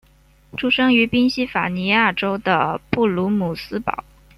[0.57, 4.03] 出生于宾夕法尼亚州的布卢姆斯堡。